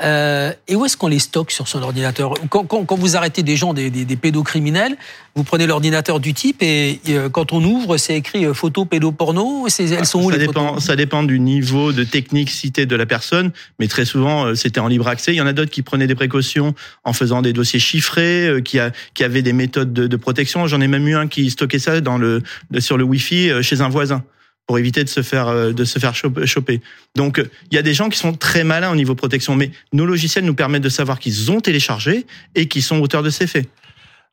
euh, 0.00 0.52
et 0.68 0.76
où 0.76 0.84
est-ce 0.84 0.96
qu'on 0.96 1.08
les 1.08 1.18
stocke 1.18 1.50
sur 1.50 1.66
son 1.66 1.82
ordinateur? 1.82 2.34
Quand, 2.50 2.64
quand, 2.64 2.84
quand, 2.84 2.96
vous 2.96 3.16
arrêtez 3.16 3.42
des 3.42 3.56
gens, 3.56 3.74
des, 3.74 3.90
des, 3.90 4.04
des 4.04 4.16
pédocriminels, 4.16 4.96
vous 5.34 5.42
prenez 5.42 5.66
l'ordinateur 5.66 6.20
du 6.20 6.34
type 6.34 6.62
et, 6.62 7.00
euh, 7.08 7.28
quand 7.28 7.52
on 7.52 7.64
ouvre, 7.64 7.96
c'est 7.96 8.14
écrit 8.14 8.44
euh, 8.46 8.54
photo 8.54 8.84
pédoporno. 8.84 9.66
Elles 9.66 10.06
sont 10.06 10.22
où 10.22 10.30
ça 10.30 10.36
les 10.36 10.46
dépend, 10.46 10.68
photos? 10.68 10.84
Ça 10.84 10.94
dépend 10.94 11.24
du 11.24 11.40
niveau 11.40 11.92
de 11.92 12.04
technicité 12.04 12.86
de 12.86 12.94
la 12.94 13.06
personne, 13.06 13.50
mais 13.80 13.88
très 13.88 14.04
souvent 14.04 14.54
c'était 14.54 14.80
en 14.80 14.86
libre 14.86 15.08
accès. 15.08 15.32
Il 15.32 15.36
y 15.36 15.40
en 15.40 15.46
a 15.46 15.52
d'autres 15.52 15.72
qui 15.72 15.82
prenaient 15.82 16.06
des 16.06 16.14
précautions 16.14 16.74
en 17.02 17.12
faisant 17.12 17.42
des 17.42 17.52
dossiers 17.52 17.80
chiffrés, 17.80 18.62
qui, 18.64 18.78
a, 18.78 18.92
qui 19.14 19.24
avaient 19.24 19.42
des 19.42 19.52
méthodes 19.52 19.92
de, 19.92 20.06
de 20.06 20.16
protection. 20.16 20.68
J'en 20.68 20.80
ai 20.80 20.88
même 20.88 21.08
eu 21.08 21.16
un 21.16 21.26
qui 21.26 21.50
stockait 21.50 21.80
ça 21.80 22.00
dans 22.00 22.18
le, 22.18 22.42
sur 22.78 22.96
le 22.96 23.04
Wi-Fi 23.04 23.62
chez 23.62 23.80
un 23.80 23.88
voisin 23.88 24.22
pour 24.66 24.78
éviter 24.78 25.04
de 25.04 25.08
se 25.08 25.22
faire 25.22 25.48
euh, 25.48 25.72
de 25.72 25.84
se 25.84 25.98
faire 25.98 26.14
choper. 26.14 26.80
Donc 27.14 27.42
il 27.70 27.74
y 27.74 27.78
a 27.78 27.82
des 27.82 27.94
gens 27.94 28.08
qui 28.08 28.18
sont 28.18 28.32
très 28.32 28.64
malins 28.64 28.90
au 28.90 28.96
niveau 28.96 29.14
protection, 29.14 29.56
mais 29.56 29.70
nos 29.92 30.06
logiciels 30.06 30.44
nous 30.44 30.54
permettent 30.54 30.82
de 30.82 30.88
savoir 30.88 31.18
qu'ils 31.18 31.50
ont 31.50 31.60
téléchargé 31.60 32.26
et 32.54 32.66
qu'ils 32.68 32.82
sont 32.82 33.00
auteurs 33.00 33.22
de 33.22 33.30
ces 33.30 33.46
faits. 33.46 33.68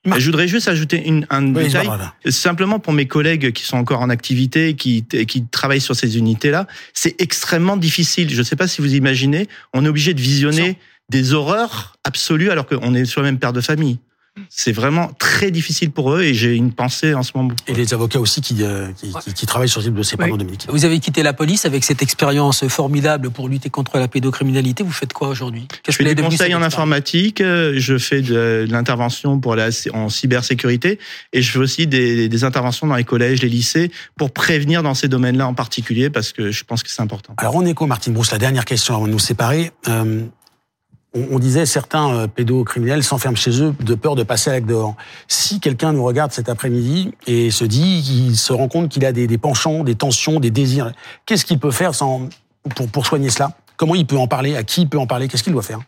Je 0.05 0.25
voudrais 0.25 0.49
juste 0.49 0.67
ajouter 0.67 1.01
une, 1.07 1.25
un 1.29 1.55
oui, 1.55 1.63
détail, 1.63 1.87
simplement 2.27 2.77
pour 2.77 2.91
mes 2.91 3.07
collègues 3.07 3.53
qui 3.53 3.63
sont 3.63 3.77
encore 3.77 4.01
en 4.01 4.09
activité, 4.09 4.73
qui, 4.73 5.05
qui 5.05 5.45
travaillent 5.45 5.79
sur 5.79 5.95
ces 5.95 6.17
unités-là, 6.17 6.67
c'est 6.93 7.21
extrêmement 7.21 7.77
difficile. 7.77 8.29
Je 8.29 8.37
ne 8.37 8.43
sais 8.43 8.57
pas 8.57 8.67
si 8.67 8.81
vous 8.81 8.95
imaginez, 8.95 9.47
on 9.73 9.85
est 9.85 9.87
obligé 9.87 10.13
de 10.13 10.19
visionner 10.19 10.77
des 11.09 11.33
horreurs 11.33 11.95
absolues 12.03 12.49
alors 12.49 12.65
qu'on 12.65 12.93
est 12.93 13.05
soi-même 13.05 13.39
père 13.39 13.53
de 13.53 13.61
famille 13.61 13.97
c'est 14.55 14.71
vraiment 14.71 15.11
très 15.17 15.49
difficile 15.49 15.89
pour 15.89 16.13
eux 16.13 16.21
et 16.21 16.35
j'ai 16.35 16.53
une 16.55 16.71
pensée 16.71 17.15
en 17.15 17.23
ce 17.23 17.31
moment. 17.33 17.49
Et 17.67 17.73
les 17.73 17.91
avocats 17.95 18.19
aussi 18.19 18.39
qui, 18.39 18.57
euh, 18.61 18.87
qui, 18.91 19.33
qui, 19.33 19.45
travaillent 19.47 19.67
sur 19.67 19.81
ce 19.81 19.87
type 19.87 19.95
de 19.95 20.03
ces 20.03 20.15
oui. 20.15 20.29
Dominique. 20.29 20.67
Vous 20.69 20.85
avez 20.85 20.99
quitté 20.99 21.23
la 21.23 21.33
police 21.33 21.65
avec 21.65 21.83
cette 21.83 22.03
expérience 22.03 22.67
formidable 22.67 23.31
pour 23.31 23.49
lutter 23.49 23.71
contre 23.71 23.97
la 23.97 24.07
pédocriminalité. 24.07 24.83
Vous 24.83 24.91
faites 24.91 25.11
quoi 25.11 25.29
aujourd'hui? 25.29 25.67
Je 25.87 25.91
fais 25.91 26.03
des 26.13 26.21
conseils 26.21 26.53
en 26.53 26.61
informatique, 26.61 27.41
euh, 27.41 27.73
je 27.77 27.97
fais 27.97 28.21
de, 28.21 28.67
l'intervention 28.69 29.39
pour 29.39 29.55
la, 29.55 29.69
en 29.91 30.09
cybersécurité 30.09 30.99
et 31.33 31.41
je 31.41 31.51
fais 31.51 31.59
aussi 31.59 31.87
des, 31.87 32.29
des, 32.29 32.43
interventions 32.43 32.85
dans 32.85 32.95
les 32.95 33.03
collèges, 33.03 33.41
les 33.41 33.49
lycées 33.49 33.91
pour 34.17 34.31
prévenir 34.31 34.83
dans 34.83 34.93
ces 34.93 35.07
domaines-là 35.07 35.47
en 35.47 35.55
particulier 35.55 36.11
parce 36.11 36.31
que 36.31 36.51
je 36.51 36.63
pense 36.63 36.83
que 36.83 36.91
c'est 36.91 37.01
important. 37.01 37.33
Alors 37.37 37.55
en 37.55 37.65
écho, 37.65 37.87
Martine 37.87 38.13
Brousse, 38.13 38.31
la 38.31 38.37
dernière 38.37 38.65
question 38.65 38.95
avant 38.95 39.07
de 39.07 39.11
nous 39.11 39.19
séparer. 39.19 39.71
Euh, 39.87 40.21
on, 41.13 41.39
disait 41.39 41.65
certains 41.65 42.13
euh, 42.15 42.27
pédocriminels 42.27 43.03
s'enferment 43.03 43.35
chez 43.35 43.61
eux 43.61 43.75
de 43.79 43.95
peur 43.95 44.15
de 44.15 44.23
passer 44.23 44.49
à 44.49 44.53
l'acte 44.53 44.67
dehors. 44.67 44.95
Si 45.27 45.59
quelqu'un 45.59 45.93
nous 45.93 46.03
regarde 46.03 46.31
cet 46.31 46.49
après-midi 46.49 47.13
et 47.27 47.51
se 47.51 47.65
dit 47.65 48.01
qu'il 48.03 48.37
se 48.37 48.51
rend 48.53 48.67
compte 48.67 48.89
qu'il 48.89 49.05
a 49.05 49.11
des, 49.11 49.27
des, 49.27 49.37
penchants, 49.37 49.83
des 49.83 49.95
tensions, 49.95 50.39
des 50.39 50.51
désirs, 50.51 50.91
qu'est-ce 51.25 51.45
qu'il 51.45 51.59
peut 51.59 51.71
faire 51.71 51.93
sans, 51.93 52.29
pour, 52.75 52.89
pour 52.89 53.05
soigner 53.05 53.29
cela? 53.29 53.51
Comment 53.77 53.95
il 53.95 54.05
peut 54.05 54.17
en 54.17 54.27
parler? 54.27 54.55
À 54.55 54.63
qui 54.63 54.81
il 54.81 54.89
peut 54.89 54.99
en 54.99 55.07
parler? 55.07 55.27
Qu'est-ce 55.27 55.43
qu'il 55.43 55.53
doit 55.53 55.61
faire? 55.61 55.79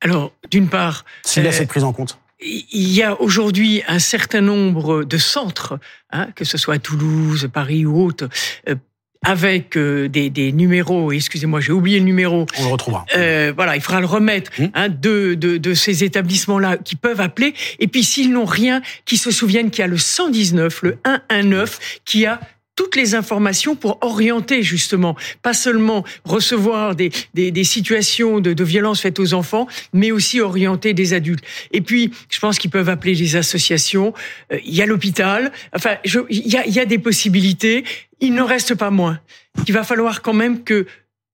Alors, 0.00 0.32
d'une 0.50 0.68
part... 0.68 1.04
S'il 1.24 1.46
euh, 1.46 1.48
a 1.48 1.52
cette 1.52 1.68
prise 1.68 1.84
en 1.84 1.92
compte. 1.92 2.18
il 2.40 2.92
y 2.92 3.02
a 3.02 3.20
aujourd'hui 3.20 3.82
un 3.86 4.00
certain 4.00 4.40
nombre 4.40 5.04
de 5.04 5.18
centres, 5.18 5.78
hein, 6.10 6.28
que 6.34 6.44
ce 6.44 6.58
soit 6.58 6.74
à 6.74 6.78
Toulouse, 6.78 7.48
Paris 7.52 7.86
ou 7.86 8.02
autres, 8.02 8.28
euh, 8.68 8.74
avec 9.22 9.76
euh, 9.76 10.08
des, 10.08 10.30
des, 10.30 10.52
numéros, 10.52 11.12
excusez-moi, 11.12 11.60
j'ai 11.60 11.72
oublié 11.72 11.98
le 11.98 12.04
numéro. 12.04 12.46
On 12.58 12.64
le 12.64 12.68
retrouvera. 12.68 13.04
Euh, 13.14 13.52
voilà, 13.54 13.76
il 13.76 13.82
faudra 13.82 14.00
le 14.00 14.06
remettre 14.06 14.50
mmh. 14.58 14.66
hein, 14.74 14.88
de, 14.88 15.34
de, 15.34 15.58
de, 15.58 15.74
ces 15.74 16.04
établissements-là 16.04 16.76
qui 16.76 16.96
peuvent 16.96 17.20
appeler. 17.20 17.54
Et 17.78 17.86
puis 17.86 18.02
s'ils 18.02 18.32
n'ont 18.32 18.44
rien, 18.44 18.82
qui 19.04 19.16
se 19.16 19.30
souviennent 19.30 19.70
qu'il 19.70 19.82
y 19.82 19.84
a 19.84 19.88
le 19.88 19.98
119, 19.98 20.82
le 20.82 20.98
119, 21.30 22.00
qui 22.04 22.26
a 22.26 22.40
toutes 22.74 22.96
les 22.96 23.14
informations 23.14 23.76
pour 23.76 23.98
orienter 24.00 24.62
justement, 24.62 25.16
pas 25.42 25.54
seulement 25.54 26.04
recevoir 26.24 26.94
des, 26.94 27.10
des, 27.34 27.50
des 27.50 27.64
situations 27.64 28.40
de, 28.40 28.52
de 28.52 28.64
violence 28.64 29.00
faites 29.00 29.18
aux 29.18 29.34
enfants, 29.34 29.66
mais 29.92 30.10
aussi 30.10 30.40
orienter 30.40 30.94
des 30.94 31.12
adultes. 31.12 31.44
Et 31.72 31.80
puis, 31.80 32.12
je 32.28 32.38
pense 32.38 32.58
qu'ils 32.58 32.70
peuvent 32.70 32.88
appeler 32.88 33.14
les 33.14 33.36
associations. 33.36 34.14
Euh, 34.52 34.58
il 34.64 34.74
y 34.74 34.82
a 34.82 34.86
l'hôpital. 34.86 35.52
Enfin, 35.74 35.96
il, 36.04 36.48
y 36.48 36.56
a, 36.56 36.66
y 36.66 36.78
a 36.78 36.86
des 36.86 36.98
possibilités. 36.98 37.84
Il 38.20 38.34
n'en 38.34 38.46
reste 38.46 38.74
pas 38.74 38.90
moins. 38.90 39.20
Il 39.66 39.74
va 39.74 39.84
falloir 39.84 40.22
quand 40.22 40.32
même 40.32 40.64
que 40.64 40.86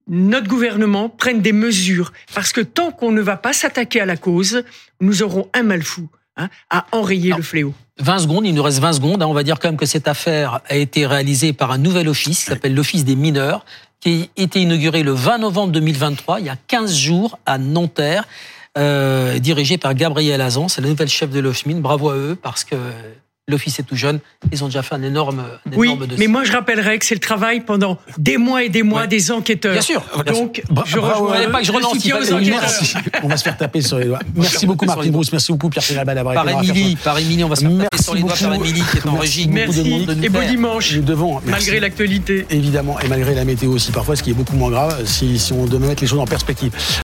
notre 0.09 0.49
gouvernement 0.49 1.11
prenne 1.11 1.43
des 1.43 1.53
mesures, 1.53 2.13
parce 2.35 2.53
que 2.53 2.63
tant 2.63 2.91
qu'on 2.91 3.13
ne 3.13 3.21
va 3.21 3.37
pas 3.37 3.53
s'attaquer 3.53 4.01
à 4.01 4.07
la 4.07 4.17
cause, 4.17 4.65
nous 5.01 5.23
aurons 5.23 5.51
un 5.53 5.63
mal 5.63 5.83
fou 5.83 6.09
hein, 6.39 6.49
à 6.71 6.87
enrayer 6.93 7.35
le 7.37 7.43
fléau. 7.43 7.75
20 8.01 8.19
secondes, 8.21 8.47
il 8.47 8.55
nous 8.55 8.63
reste 8.63 8.79
20 8.79 8.95
secondes. 8.95 9.23
Hein. 9.23 9.27
On 9.27 9.35
va 9.35 9.43
dire 9.43 9.59
quand 9.59 9.69
même 9.69 9.77
que 9.77 9.87
cette 9.87 10.09
affaire 10.09 10.61
a 10.69 10.77
été 10.77 11.07
réalisée 11.07 11.53
par 11.53 11.71
un 11.71 11.79
nouvel 11.79 12.09
office 12.09 12.39
qui 12.39 12.45
s'appelle 12.45 12.75
l'Office 12.75 13.05
des 13.05 13.17
mineurs, 13.17 13.65
qui 14.01 14.31
a 14.37 14.43
été 14.43 14.61
inauguré 14.61 15.03
le 15.03 15.13
20 15.13 15.39
novembre 15.39 15.73
2023, 15.73 16.41
il 16.41 16.47
y 16.47 16.49
a 16.49 16.57
15 16.69 16.95
jours, 16.95 17.39
à 17.47 17.59
Nanterre, 17.59 18.27
euh, 18.77 19.39
dirigé 19.39 19.79
par 19.79 19.95
Gabriel 19.95 20.41
Azan. 20.41 20.69
C'est 20.69 20.81
la 20.81 20.89
nouvelle 20.89 21.09
chef 21.09 21.31
de 21.31 21.41
l'OFMIN. 21.41 21.81
Bravo 21.81 22.11
à 22.11 22.15
eux, 22.15 22.39
parce 22.41 22.63
que 22.65 22.77
l'office 23.49 23.79
est 23.81 23.83
tout 23.83 23.97
jeune, 23.97 24.21
ils 24.53 24.63
ont 24.63 24.67
déjà 24.67 24.83
fait 24.83 24.95
un 24.95 25.03
énorme, 25.03 25.41
un 25.41 25.77
oui, 25.77 25.89
énorme 25.89 26.07
mais 26.19 26.27
moi 26.27 26.45
je 26.45 26.53
rappellerai 26.53 26.99
que 26.99 27.07
c'est 27.07 27.15
le 27.15 27.21
travail 27.21 27.61
pendant 27.61 27.99
des 28.19 28.37
mois 28.37 28.63
et 28.63 28.69
des 28.69 28.83
mois 28.83 29.03
ouais. 29.03 29.09
des 29.09 29.31
enquêteurs. 29.31 29.73
Bien 29.73 29.83
sûr. 29.83 30.05
Donc 30.27 30.63
je 30.87 30.99
rejoins. 30.99 31.51
pas 31.51 31.61
que 31.61 31.67
je 31.67 31.73
relance. 31.73 31.95
Merci. 32.47 32.95
on 33.23 33.29
va 33.29 33.37
se 33.37 33.43
faire 33.43 33.57
taper 33.57 33.81
sur 33.81 33.99
les 33.99 34.07
doigts. 34.07 34.21
Merci 34.35 34.67
beaucoup 34.67 34.85
Martin 34.85 35.11
Brousse, 35.11 35.33
merci 35.33 35.51
beaucoup 35.53 35.71
Pierre 35.71 35.83
été 35.83 36.05
Par 36.05 36.49
Émilie, 36.49 36.97
par 36.97 37.19
Émilie, 37.19 37.45
on 37.45 37.49
va 37.49 37.57
se 37.57 37.63
faire 37.63 37.79
taper 37.79 38.03
sur 38.03 38.15
les 38.15 38.23
doigts 38.23 38.35
par 38.41 38.55
Émilie 38.55 38.83
qui 38.91 38.97
est 38.99 39.07
en 39.07 39.17
régie. 39.17 39.49
Merci 39.49 40.07
et 40.23 40.29
bon 40.29 40.47
dimanche. 40.47 40.95
Nous 40.95 41.03
devons, 41.03 41.41
malgré 41.47 41.81
l'actualité. 41.81 42.47
Évidemment, 42.51 43.01
et 43.01 43.09
malgré 43.09 43.35
la 43.35 43.45
météo 43.45 43.73
aussi 43.73 43.93
parfois, 43.93 44.17
ce 44.17 44.23
qui 44.23 44.31
est 44.31 44.35
beaucoup 44.35 44.57
moins 44.57 44.71
grave 44.71 45.05
si, 45.05 45.39
si 45.39 45.53
on 45.53 45.65
devait 45.65 45.87
mettre 45.87 46.03
les 46.03 46.09
choses 46.09 46.19
en 46.19 46.27
perspective. 46.27 46.73